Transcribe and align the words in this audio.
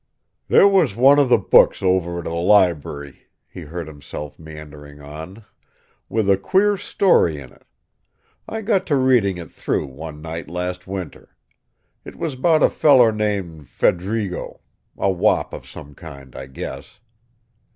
"There 0.47 0.67
was 0.67 0.95
one 0.95 1.19
of 1.19 1.29
the 1.29 1.37
books 1.37 1.83
over 1.83 2.23
to 2.23 2.27
the 2.31 2.35
lib'ry," 2.35 3.27
he 3.47 3.61
heard 3.61 3.85
himself 3.87 4.39
meandering 4.39 4.99
on, 4.99 5.45
"with 6.09 6.27
a 6.27 6.37
queer 6.37 6.75
story 6.75 7.37
in 7.37 7.51
it. 7.51 7.65
I 8.49 8.61
got 8.63 8.87
to 8.87 8.95
reading 8.95 9.37
it 9.37 9.51
through, 9.51 9.85
one 9.85 10.19
night 10.19 10.49
last 10.49 10.87
winter. 10.87 11.35
It 12.03 12.15
was 12.15 12.33
about 12.33 12.63
a 12.63 12.69
feller 12.71 13.11
named 13.11 13.67
'Fed'rigo.' 13.67 14.61
A 14.97 15.11
wop 15.11 15.53
of 15.53 15.67
some 15.67 15.93
kind, 15.93 16.35
I 16.35 16.47
guess. 16.47 16.99